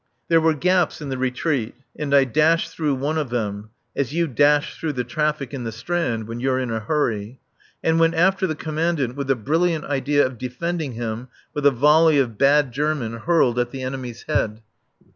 There 0.29 0.41
were 0.41 0.55
gaps 0.55 0.99
in 0.99 1.09
the 1.09 1.17
retreat, 1.19 1.75
and 1.95 2.11
I 2.11 2.23
dashed 2.23 2.71
through 2.71 2.95
one 2.95 3.19
of 3.19 3.29
them 3.29 3.69
(as 3.95 4.13
you 4.15 4.25
dash 4.25 4.79
through 4.79 4.93
the 4.93 5.03
traffic 5.03 5.53
in 5.53 5.63
the 5.63 5.71
Strand 5.71 6.27
when 6.27 6.39
you're 6.39 6.57
in 6.57 6.71
a 6.71 6.79
hurry) 6.79 7.39
and 7.83 7.99
went 7.99 8.15
after 8.15 8.47
the 8.47 8.55
Commandant 8.55 9.15
with 9.15 9.27
the 9.27 9.35
brilliant 9.35 9.85
idea 9.85 10.25
of 10.25 10.39
defending 10.39 10.93
him 10.93 11.27
with 11.53 11.67
a 11.67 11.69
volley 11.71 12.17
of 12.17 12.35
bad 12.39 12.71
German 12.71 13.13
hurled 13.15 13.59
at 13.59 13.69
the 13.69 13.83
enemy's 13.83 14.23
head. 14.23 14.63